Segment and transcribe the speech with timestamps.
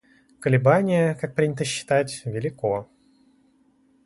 [0.39, 2.89] Колебание, как принято считать, велико.